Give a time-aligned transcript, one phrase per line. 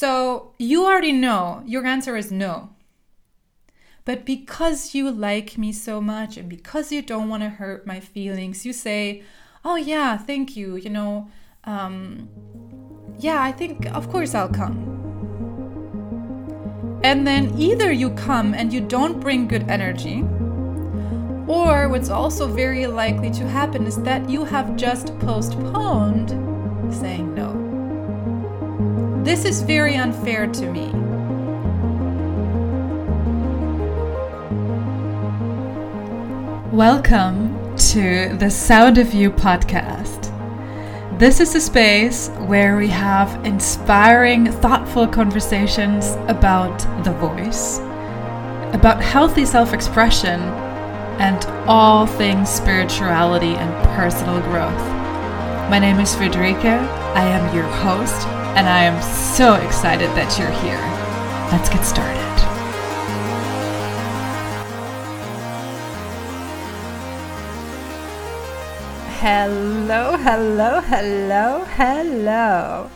[0.00, 2.70] So you already know your answer is no.
[4.06, 8.00] But because you like me so much and because you don't want to hurt my
[8.00, 9.22] feelings, you say,
[9.62, 10.76] Oh, yeah, thank you.
[10.76, 11.28] You know,
[11.64, 12.30] um,
[13.18, 14.78] yeah, I think, of course, I'll come.
[17.04, 20.22] And then either you come and you don't bring good energy,
[21.46, 26.30] or what's also very likely to happen is that you have just postponed
[26.90, 27.59] saying no.
[29.22, 30.90] This is very unfair to me.
[36.74, 40.30] Welcome to the Sound of You podcast.
[41.18, 47.78] This is a space where we have inspiring, thoughtful conversations about the voice,
[48.72, 50.40] about healthy self expression,
[51.20, 54.88] and all things spirituality and personal growth.
[55.68, 56.64] My name is Friederike.
[56.64, 58.26] I am your host,
[58.56, 60.80] and I am so excited that you're here.
[61.52, 62.20] Let's get started.
[69.20, 72.90] Hello, hello, hello, hello.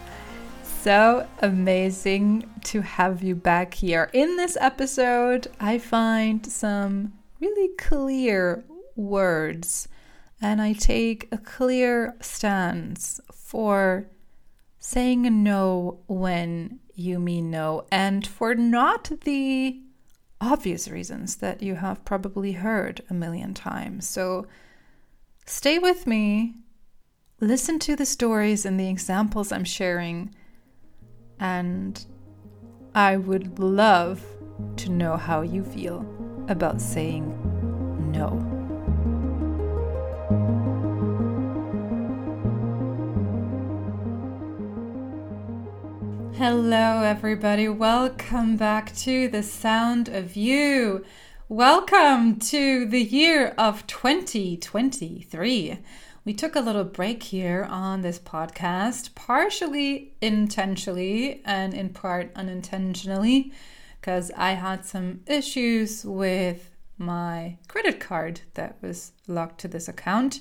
[0.62, 4.10] So amazing to have you back here.
[4.12, 8.64] In this episode, I find some really clear
[8.96, 9.88] words
[10.40, 14.06] and I take a clear stance for
[14.84, 19.80] saying no when you mean no and for not the
[20.40, 24.06] obvious reasons that you have probably heard a million times.
[24.06, 24.46] So,
[25.46, 26.54] Stay with me,
[27.38, 30.34] listen to the stories and the examples I'm sharing,
[31.38, 32.02] and
[32.94, 34.24] I would love
[34.78, 36.06] to know how you feel
[36.48, 37.28] about saying
[38.10, 38.53] no.
[46.36, 47.68] Hello, everybody.
[47.68, 51.04] Welcome back to the sound of you.
[51.48, 55.78] Welcome to the year of 2023.
[56.24, 63.52] We took a little break here on this podcast, partially intentionally and in part unintentionally,
[64.00, 70.40] because I had some issues with my credit card that was locked to this account,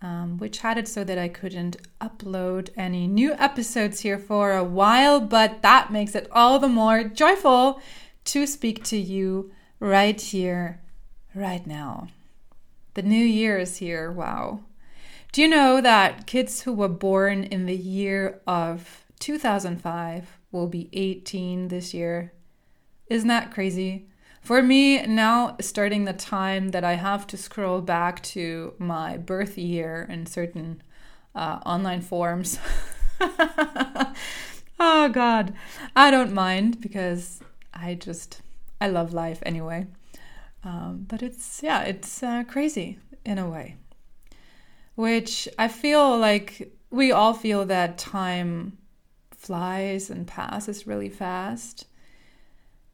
[0.00, 4.64] um, which had it so that I couldn't upload any new episodes here for a
[4.64, 7.80] while, but that makes it all the more joyful
[8.26, 9.50] to speak to you
[9.80, 10.80] right here,
[11.34, 12.08] right now.
[12.94, 14.10] The new year is here.
[14.10, 14.60] Wow.
[15.32, 20.88] Do you know that kids who were born in the year of 2005 will be
[20.92, 22.32] 18 this year?
[23.08, 24.08] Isn't that crazy?
[24.48, 29.58] For me, now starting the time that I have to scroll back to my birth
[29.58, 30.82] year in certain
[31.34, 32.58] uh, online forms.
[33.20, 35.52] oh, God.
[35.94, 37.40] I don't mind because
[37.74, 38.40] I just
[38.80, 39.86] I love life anyway.
[40.64, 43.76] Um, but it's, yeah, it's uh, crazy in a way.
[44.94, 48.78] Which I feel like we all feel that time
[49.30, 51.84] flies and passes really fast.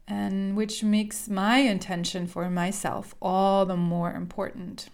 [0.07, 4.89] And which makes my intention for myself all the more important.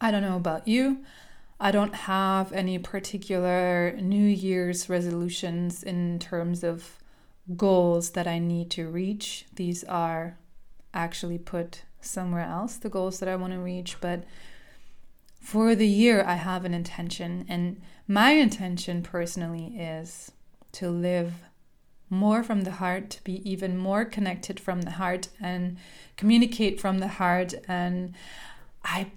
[0.00, 1.04] I don't know about you.
[1.60, 6.98] I don't have any particular New Year's resolutions in terms of
[7.56, 9.46] goals that I need to reach.
[9.54, 10.38] These are
[10.92, 14.00] actually put somewhere else, the goals that I want to reach.
[14.00, 14.24] But
[15.40, 17.44] for the year, I have an intention.
[17.48, 20.32] And my intention personally is
[20.72, 21.44] to live
[22.12, 25.78] more from the heart, to be even more connected from the heart and
[26.16, 27.54] communicate from the heart.
[27.66, 28.14] And
[28.84, 29.12] I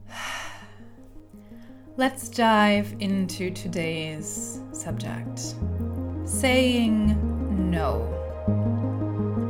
[1.97, 5.55] Let's dive into today's subject
[6.25, 8.09] saying no.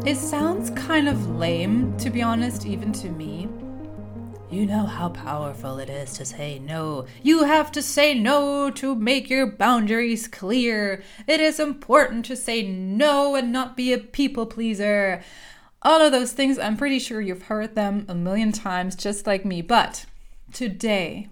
[0.05, 3.47] It sounds kind of lame, to be honest, even to me.
[4.53, 7.07] You know how powerful it is to say no.
[7.23, 11.01] You have to say no to make your boundaries clear.
[11.25, 15.23] It is important to say no and not be a people pleaser.
[15.81, 19.43] All of those things, I'm pretty sure you've heard them a million times, just like
[19.43, 19.63] me.
[19.63, 20.05] But
[20.53, 21.29] today,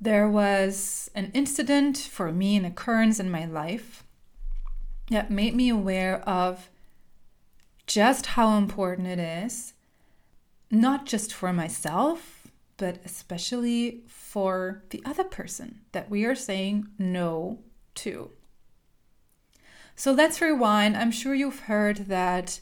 [0.00, 4.02] there was an incident for me, an occurrence in my life
[5.10, 6.68] that made me aware of
[7.86, 9.74] just how important it is,
[10.72, 12.48] not just for myself,
[12.78, 17.60] but especially for the other person that we are saying no
[17.94, 18.30] to.
[19.94, 20.96] So let's rewind.
[20.96, 22.60] I'm sure you've heard that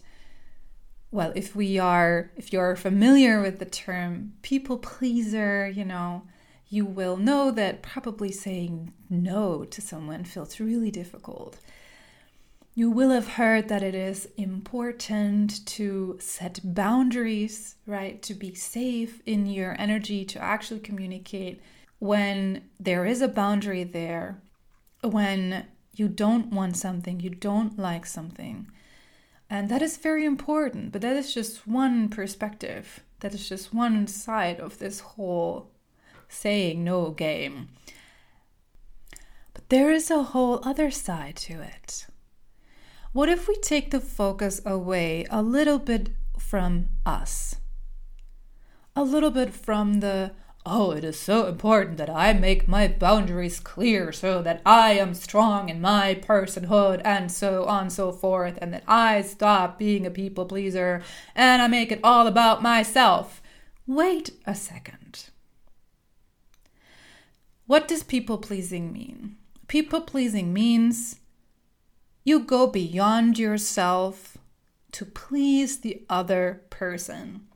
[1.12, 6.22] well, if we are if you're familiar with the term people pleaser, you know,
[6.68, 11.58] you will know that probably saying no to someone feels really difficult.
[12.81, 18.23] You will have heard that it is important to set boundaries, right?
[18.23, 21.61] To be safe in your energy, to actually communicate
[21.99, 24.41] when there is a boundary there,
[25.03, 28.71] when you don't want something, you don't like something.
[29.50, 33.00] And that is very important, but that is just one perspective.
[33.19, 35.71] That is just one side of this whole
[36.31, 37.69] saying no game.
[39.53, 42.06] But there is a whole other side to it.
[43.12, 47.56] What if we take the focus away a little bit from us?
[48.94, 50.30] A little bit from the,
[50.64, 55.14] oh, it is so important that I make my boundaries clear so that I am
[55.14, 60.06] strong in my personhood and so on and so forth, and that I stop being
[60.06, 61.02] a people pleaser
[61.34, 63.42] and I make it all about myself.
[63.88, 65.30] Wait a second.
[67.66, 69.36] What does people pleasing mean?
[69.66, 71.16] People pleasing means
[72.25, 74.37] you go beyond yourself
[74.93, 77.46] to please the other person,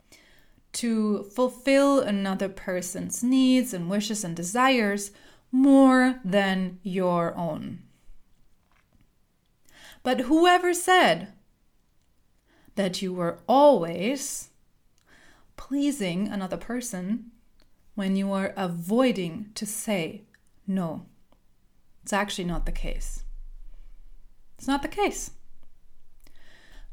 [0.72, 5.10] to fulfill another person's needs and wishes and desires
[5.52, 7.80] more than your own.
[10.02, 11.32] But whoever said
[12.74, 14.50] that you were always
[15.56, 17.30] pleasing another person
[17.94, 20.22] when you are avoiding to say
[20.66, 21.06] no?
[22.02, 23.23] It's actually not the case.
[24.56, 25.30] It's not the case.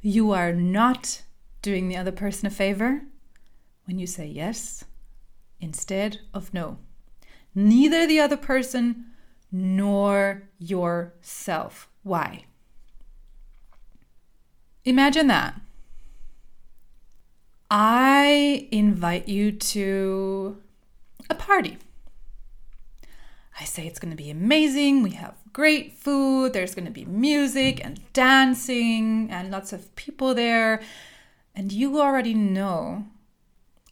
[0.02, 1.22] You are not
[1.62, 3.04] doing the other person a favor
[3.86, 4.84] when you say yes
[5.60, 6.78] instead of no.
[7.54, 9.06] Neither the other person
[9.52, 11.90] nor yourself.
[12.04, 12.46] Why?
[14.86, 15.60] Imagine that.
[17.70, 20.58] I invite you to
[21.30, 21.78] a party.
[23.62, 25.04] I say it's going to be amazing.
[25.04, 26.52] We have great food.
[26.52, 30.82] There's going to be music and dancing and lots of people there.
[31.54, 33.06] And you already know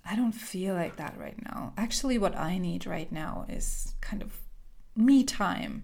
[0.04, 1.74] I don't feel like that right now.
[1.78, 4.40] Actually, what I need right now is kind of
[4.96, 5.84] me time.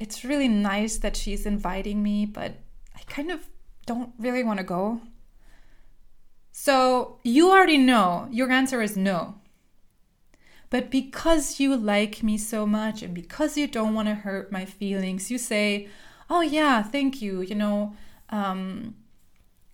[0.00, 2.54] It's really nice that she's inviting me, but
[2.96, 3.46] I kind of
[3.86, 5.00] don't really want to go.
[6.50, 9.36] So you already know your answer is no.
[10.70, 14.64] But because you like me so much and because you don't want to hurt my
[14.64, 15.88] feelings, you say,
[16.30, 17.40] Oh, yeah, thank you.
[17.40, 17.96] You know,
[18.30, 18.94] um,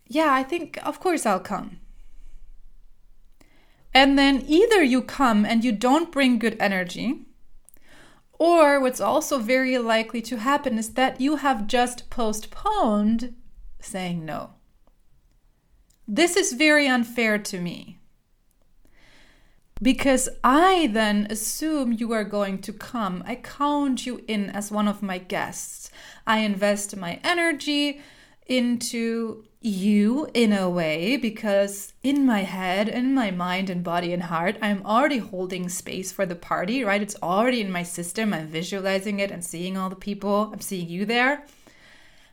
[0.08, 1.78] yeah, I think, of course, I'll come.
[3.92, 7.26] And then either you come and you don't bring good energy,
[8.38, 13.34] or what's also very likely to happen is that you have just postponed
[13.80, 14.50] saying no.
[16.06, 17.98] This is very unfair to me.
[19.82, 23.22] Because I then assume you are going to come.
[23.26, 25.90] I count you in as one of my guests.
[26.26, 28.00] I invest my energy
[28.46, 34.22] into you in a way because in my head, in my mind and body and
[34.22, 37.02] heart, I'm already holding space for the party, right?
[37.02, 38.32] It's already in my system.
[38.32, 40.50] I'm visualizing it and seeing all the people.
[40.52, 41.44] I'm seeing you there.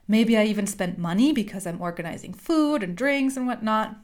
[0.07, 3.97] Maybe I even spent money because I'm organizing food and drinks and whatnot.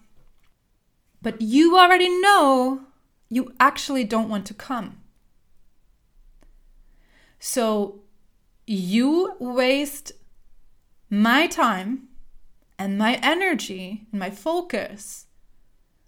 [1.22, 2.82] But you already know
[3.30, 5.02] you actually don't want to come.
[7.40, 8.02] So
[8.66, 10.12] you waste
[11.10, 12.10] my time
[12.78, 15.26] and my energy and my focus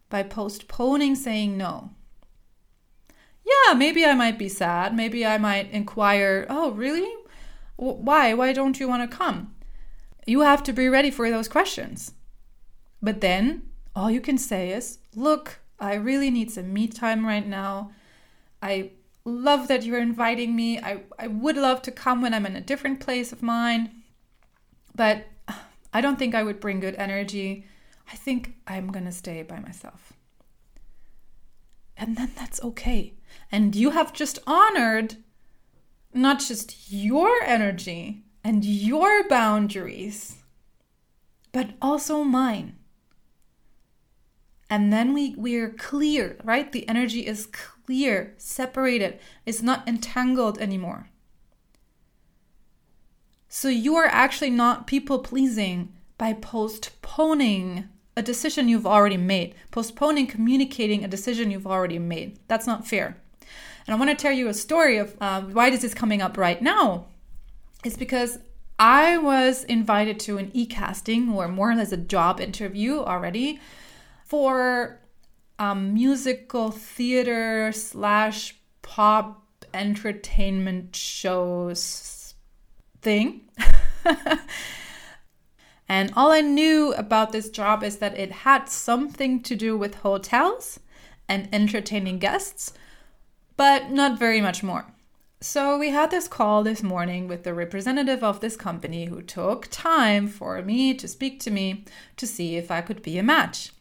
[0.09, 1.91] by postponing saying no.
[3.45, 4.95] Yeah, maybe I might be sad.
[4.95, 7.11] Maybe I might inquire, oh, really?
[7.77, 8.33] Why?
[8.33, 9.55] Why don't you want to come?
[10.27, 12.13] You have to be ready for those questions.
[13.01, 13.63] But then
[13.95, 17.91] all you can say is, look, I really need some me time right now.
[18.61, 18.91] I
[19.25, 20.79] love that you're inviting me.
[20.79, 23.89] I, I would love to come when I'm in a different place of mind,
[24.95, 25.25] but
[25.93, 27.65] I don't think I would bring good energy.
[28.11, 30.13] I think I'm going to stay by myself.
[31.97, 33.13] And then that's okay.
[33.51, 35.17] And you have just honored
[36.13, 40.37] not just your energy and your boundaries,
[41.51, 42.77] but also mine.
[44.71, 46.71] And then we, we're clear, right?
[46.71, 51.09] The energy is clear, separated, it's not entangled anymore.
[53.49, 60.25] So you are actually not people pleasing by postponing a decision you've already made, postponing
[60.25, 62.39] communicating a decision you've already made.
[62.47, 63.17] That's not fair.
[63.85, 66.37] And I want to tell you a story of uh, why this is coming up
[66.37, 67.07] right now.
[67.83, 68.39] It's because
[68.79, 73.59] I was invited to an e casting or more or less a job interview already
[74.31, 74.97] for
[75.59, 82.33] a musical theater slash pop entertainment shows
[83.01, 83.41] thing.
[85.89, 89.95] and all I knew about this job is that it had something to do with
[89.95, 90.79] hotels
[91.27, 92.71] and entertaining guests,
[93.57, 94.85] but not very much more.
[95.41, 99.67] So we had this call this morning with the representative of this company who took
[99.71, 101.83] time for me to speak to me
[102.15, 103.71] to see if I could be a match.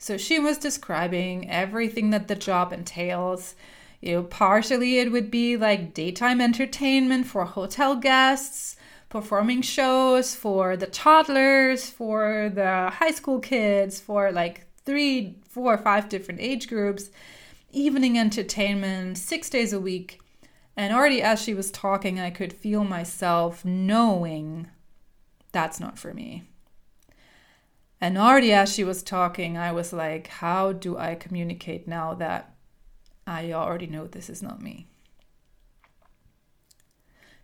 [0.00, 3.54] So she was describing everything that the job entails.
[4.00, 8.76] You know, partially it would be like daytime entertainment for hotel guests,
[9.10, 16.08] performing shows for the toddlers, for the high school kids, for like three, four, five
[16.08, 17.10] different age groups
[17.70, 20.18] evening entertainment six days a week.
[20.78, 24.68] And already as she was talking, I could feel myself knowing
[25.52, 26.44] that's not for me.
[28.00, 32.54] And already as she was talking, I was like, how do I communicate now that
[33.26, 34.86] I already know this is not me?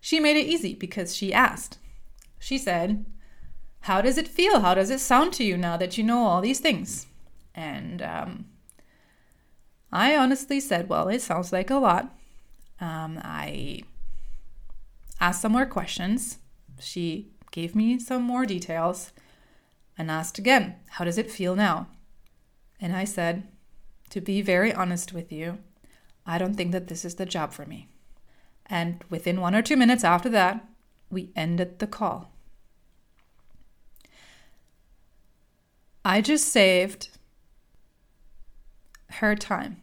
[0.00, 1.78] She made it easy because she asked.
[2.38, 3.04] She said,
[3.80, 4.60] How does it feel?
[4.60, 7.06] How does it sound to you now that you know all these things?
[7.54, 8.46] And um,
[9.92, 12.14] I honestly said, Well, it sounds like a lot.
[12.80, 13.82] Um, I
[15.20, 16.38] asked some more questions.
[16.78, 19.12] She gave me some more details
[19.98, 21.88] and asked again, How does it feel now?
[22.80, 23.48] And I said,
[24.10, 25.58] To be very honest with you,
[26.26, 27.88] I don't think that this is the job for me.
[28.66, 30.66] And within one or two minutes after that,
[31.10, 32.32] we ended the call.
[36.04, 37.10] I just saved
[39.10, 39.82] her time.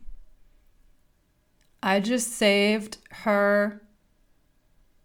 [1.82, 3.82] I just saved her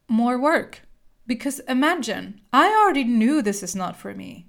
[0.08, 0.82] more work.
[1.26, 4.48] Because imagine, I already knew this is not for me.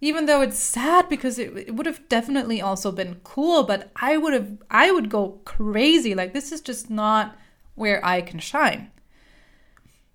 [0.00, 4.16] Even though it's sad because it, it would have definitely also been cool, but I
[4.16, 6.14] would have I would go crazy.
[6.14, 7.36] Like this is just not
[7.74, 8.90] where I can shine.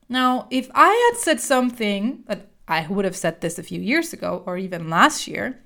[0.07, 4.13] Now, if I had said something that I would have said this a few years
[4.13, 5.59] ago or even last year,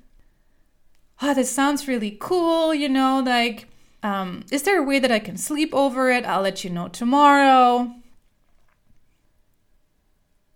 [1.22, 3.68] oh, this sounds really cool, you know, like
[4.02, 6.24] um, is there a way that I can sleep over it?
[6.24, 7.94] I'll let you know tomorrow.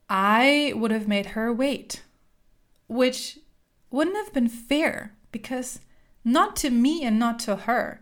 [0.08, 2.02] I would have made her wait,
[2.86, 3.38] which
[3.92, 5.80] wouldn't have been fair because
[6.24, 8.00] not to me and not to her.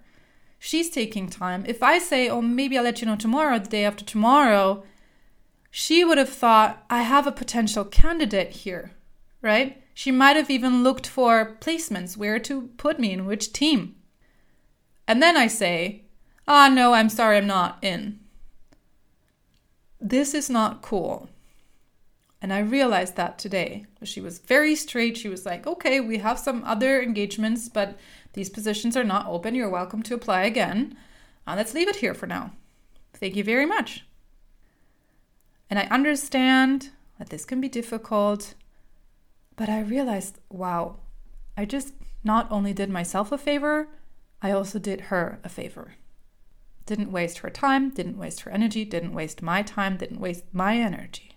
[0.59, 1.65] She's taking time.
[1.67, 4.85] If I say, oh, maybe I'll let you know tomorrow, the day after tomorrow,
[5.71, 8.93] she would have thought, I have a potential candidate here,
[9.41, 9.83] right?
[9.95, 13.97] She might have even looked for placements, where to put me in which team.
[15.09, 16.05] And then I say,
[16.47, 18.21] ah, oh, no, I'm sorry, I'm not in.
[20.01, 21.29] This is not cool.
[22.43, 23.85] And I realized that today.
[24.03, 25.17] She was very straight.
[25.17, 27.99] She was like, okay, we have some other engagements, but
[28.33, 29.55] these positions are not open.
[29.55, 30.97] You're welcome to apply again.
[31.47, 32.53] Uh, let's leave it here for now.
[33.15, 34.07] Thank you very much.
[35.69, 38.55] And I understand that this can be difficult,
[39.57, 40.97] but I realized, wow,
[41.57, 41.93] I just
[42.25, 43.89] not only did myself a favor,
[44.41, 45.95] I also did her a favor.
[46.87, 50.77] Didn't waste her time, didn't waste her energy, didn't waste my time, didn't waste my
[50.77, 51.30] energy.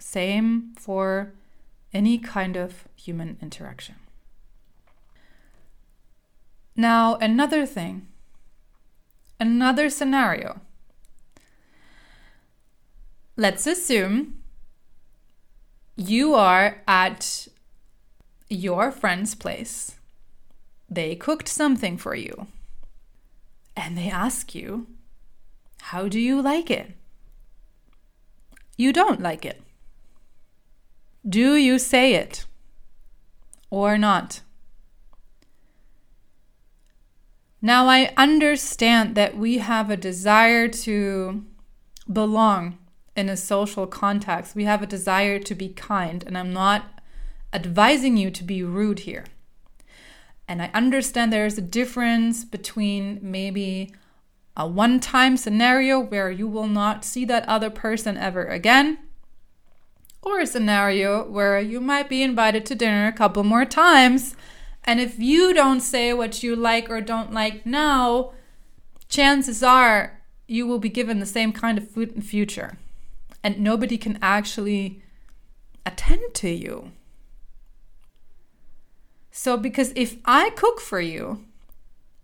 [0.00, 1.32] Same for
[1.94, 3.94] any kind of human interaction.
[6.74, 8.08] Now, another thing,
[9.38, 10.60] another scenario.
[13.36, 14.42] Let's assume
[15.96, 17.46] you are at
[18.48, 20.00] your friend's place
[20.90, 22.48] they cooked something for you
[23.76, 24.88] and they ask you,
[25.82, 26.92] How do you like it?
[28.76, 29.62] You don't like it.
[31.28, 32.46] Do you say it
[33.68, 34.40] or not?
[37.62, 41.44] Now, I understand that we have a desire to
[42.10, 42.78] belong
[43.14, 44.54] in a social context.
[44.54, 47.02] We have a desire to be kind, and I'm not
[47.52, 49.26] advising you to be rude here.
[50.48, 53.94] And I understand there's a difference between maybe
[54.56, 58.98] a one time scenario where you will not see that other person ever again,
[60.22, 64.36] or a scenario where you might be invited to dinner a couple more times
[64.84, 68.32] and if you don't say what you like or don't like now,
[69.08, 72.78] chances are you will be given the same kind of food in future.
[73.42, 75.02] And nobody can actually
[75.86, 76.92] attend to you.
[79.30, 81.44] So, because if I cook for you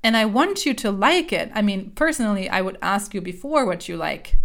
[0.02, 3.64] and I want you to like it, I mean, personally, I would ask you before
[3.64, 4.36] what you like.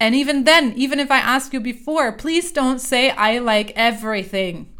[0.00, 4.72] And even then, even if I ask you before, please don't say I like everything.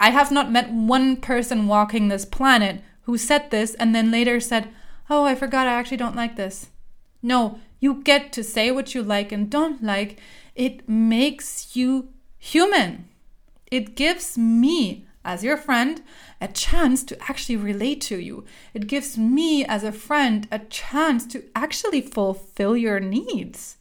[0.00, 4.40] I have not met one person walking this planet who said this and then later
[4.40, 4.70] said,
[5.10, 6.68] Oh, I forgot I actually don't like this.
[7.22, 10.18] No, you get to say what you like and don't like.
[10.54, 12.08] It makes you
[12.38, 13.08] human.
[13.70, 16.02] It gives me, as your friend,
[16.40, 18.44] a chance to actually relate to you.
[18.72, 23.76] It gives me, as a friend, a chance to actually fulfill your needs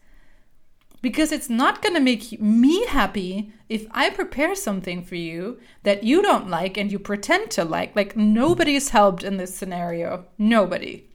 [1.01, 6.03] because it's not going to make me happy if I prepare something for you that
[6.03, 7.96] you don't like and you pretend to like.
[7.96, 10.25] Like, nobody's helped in this scenario.
[10.38, 11.08] Nobody.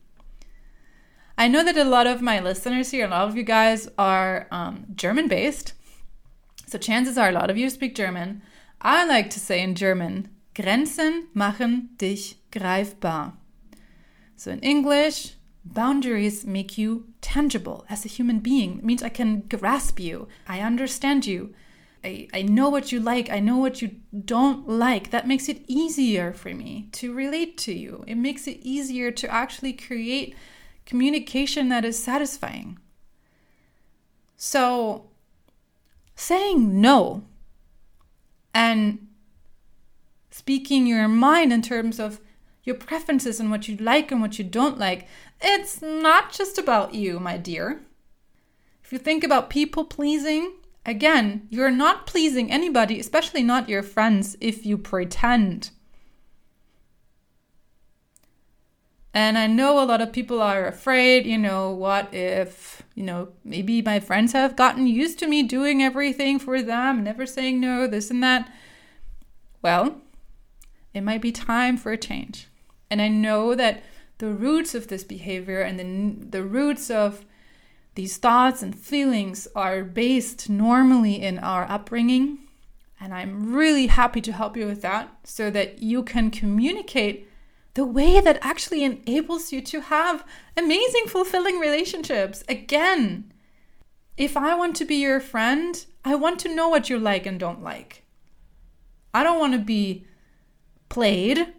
[1.38, 4.48] I know that a lot of my listeners here, a lot of you guys are
[4.50, 5.74] um, German based.
[6.66, 8.42] So, chances are a lot of you speak German.
[8.80, 13.34] I like to say in German, Grenzen machen dich greifbar.
[14.34, 15.34] So, in English,
[15.72, 18.78] Boundaries make you tangible as a human being.
[18.78, 20.28] It means I can grasp you.
[20.46, 21.54] I understand you.
[22.04, 23.30] I, I know what you like.
[23.30, 25.10] I know what you don't like.
[25.10, 28.04] That makes it easier for me to relate to you.
[28.06, 30.36] It makes it easier to actually create
[30.84, 32.78] communication that is satisfying.
[34.36, 35.10] So,
[36.14, 37.24] saying no
[38.54, 39.06] and
[40.30, 42.20] speaking your mind in terms of
[42.66, 45.06] your preferences and what you like and what you don't like,
[45.40, 47.80] it's not just about you, my dear.
[48.84, 50.52] If you think about people pleasing,
[50.84, 55.70] again, you're not pleasing anybody, especially not your friends, if you pretend.
[59.14, 63.28] And I know a lot of people are afraid, you know, what if, you know,
[63.44, 67.86] maybe my friends have gotten used to me doing everything for them, never saying no,
[67.86, 68.52] this and that.
[69.62, 70.02] Well,
[70.92, 72.48] it might be time for a change.
[72.90, 73.82] And I know that
[74.18, 77.24] the roots of this behavior and the, the roots of
[77.94, 82.38] these thoughts and feelings are based normally in our upbringing.
[83.00, 87.28] And I'm really happy to help you with that so that you can communicate
[87.74, 90.24] the way that actually enables you to have
[90.56, 92.42] amazing, fulfilling relationships.
[92.48, 93.32] Again,
[94.16, 97.38] if I want to be your friend, I want to know what you like and
[97.38, 98.02] don't like.
[99.12, 100.06] I don't want to be
[100.88, 101.52] played.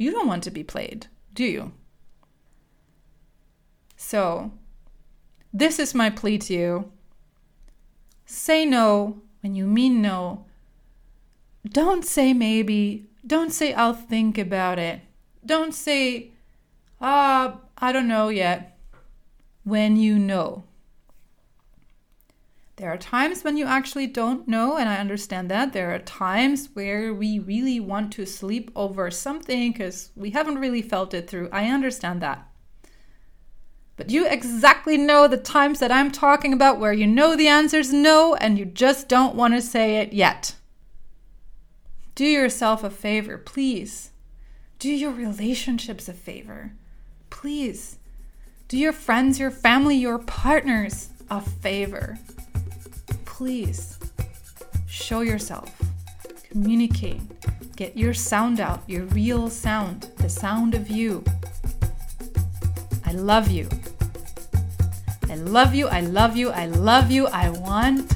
[0.00, 1.72] You don't want to be played, do you?
[3.98, 4.50] So,
[5.52, 6.92] this is my plea to you.
[8.24, 10.46] Say no when you mean no.
[11.68, 13.10] Don't say maybe.
[13.26, 15.02] Don't say I'll think about it.
[15.44, 16.30] Don't say,
[16.98, 18.78] ah, uh, I don't know yet.
[19.64, 20.64] When you know.
[22.80, 25.74] There are times when you actually don't know, and I understand that.
[25.74, 30.80] There are times where we really want to sleep over something because we haven't really
[30.80, 31.50] felt it through.
[31.52, 32.48] I understand that.
[33.96, 37.80] But you exactly know the times that I'm talking about where you know the answer
[37.80, 40.54] is no and you just don't want to say it yet.
[42.14, 44.12] Do yourself a favor, please.
[44.78, 46.72] Do your relationships a favor,
[47.28, 47.98] please.
[48.68, 52.18] Do your friends, your family, your partners a favor
[53.40, 53.98] please
[54.86, 55.74] show yourself,
[56.50, 57.22] communicate,
[57.74, 61.24] get your sound out, your real sound, the sound of you.
[63.06, 63.66] I love you.
[65.30, 65.88] I love you.
[65.88, 66.50] I love you.
[66.50, 67.28] I love you.
[67.28, 68.14] I want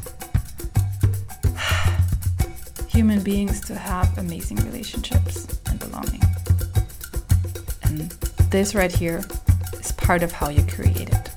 [2.91, 6.23] human beings to have amazing relationships and belonging.
[7.83, 8.11] And
[8.51, 9.25] this right here
[9.73, 11.34] is part of how you create it.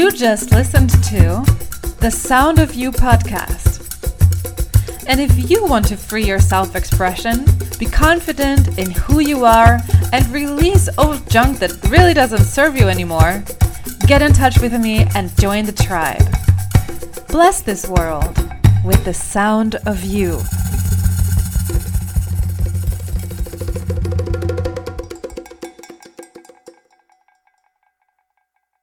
[0.00, 1.44] You just listened to
[2.00, 3.84] the Sound of You podcast.
[5.06, 7.44] And if you want to free your self expression,
[7.78, 9.78] be confident in who you are,
[10.10, 13.44] and release old junk that really doesn't serve you anymore,
[14.06, 16.24] get in touch with me and join the tribe.
[17.28, 18.38] Bless this world
[18.82, 20.40] with the sound of you.